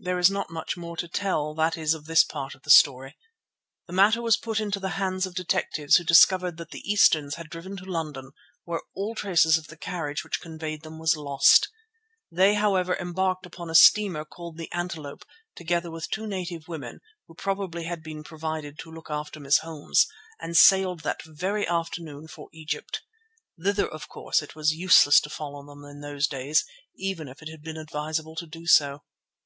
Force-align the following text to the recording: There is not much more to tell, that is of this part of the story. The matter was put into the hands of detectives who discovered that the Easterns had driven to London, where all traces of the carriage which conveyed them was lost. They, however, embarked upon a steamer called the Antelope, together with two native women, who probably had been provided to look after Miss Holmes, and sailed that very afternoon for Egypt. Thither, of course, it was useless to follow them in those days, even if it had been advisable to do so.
There 0.00 0.18
is 0.18 0.28
not 0.28 0.50
much 0.50 0.76
more 0.76 0.96
to 0.96 1.06
tell, 1.06 1.54
that 1.54 1.76
is 1.78 1.94
of 1.94 2.06
this 2.06 2.24
part 2.24 2.56
of 2.56 2.62
the 2.64 2.70
story. 2.70 3.16
The 3.86 3.92
matter 3.92 4.20
was 4.20 4.36
put 4.36 4.58
into 4.58 4.80
the 4.80 4.98
hands 4.98 5.24
of 5.24 5.36
detectives 5.36 5.94
who 5.94 6.02
discovered 6.02 6.56
that 6.56 6.72
the 6.72 6.80
Easterns 6.80 7.36
had 7.36 7.48
driven 7.48 7.76
to 7.76 7.84
London, 7.84 8.32
where 8.64 8.80
all 8.96 9.14
traces 9.14 9.56
of 9.56 9.68
the 9.68 9.76
carriage 9.76 10.24
which 10.24 10.40
conveyed 10.40 10.82
them 10.82 10.98
was 10.98 11.14
lost. 11.16 11.68
They, 12.28 12.54
however, 12.54 12.96
embarked 12.98 13.46
upon 13.46 13.70
a 13.70 13.74
steamer 13.76 14.24
called 14.24 14.56
the 14.56 14.68
Antelope, 14.72 15.24
together 15.54 15.92
with 15.92 16.10
two 16.10 16.26
native 16.26 16.66
women, 16.66 16.98
who 17.28 17.36
probably 17.36 17.84
had 17.84 18.02
been 18.02 18.24
provided 18.24 18.80
to 18.80 18.90
look 18.90 19.10
after 19.12 19.38
Miss 19.38 19.58
Holmes, 19.58 20.08
and 20.40 20.56
sailed 20.56 21.04
that 21.04 21.22
very 21.22 21.68
afternoon 21.68 22.26
for 22.26 22.48
Egypt. 22.52 23.02
Thither, 23.62 23.86
of 23.88 24.08
course, 24.08 24.42
it 24.42 24.56
was 24.56 24.72
useless 24.74 25.20
to 25.20 25.30
follow 25.30 25.64
them 25.64 25.84
in 25.84 26.00
those 26.00 26.26
days, 26.26 26.64
even 26.96 27.28
if 27.28 27.40
it 27.42 27.48
had 27.48 27.62
been 27.62 27.76
advisable 27.76 28.34
to 28.34 28.46
do 28.48 28.66
so. 28.66 29.04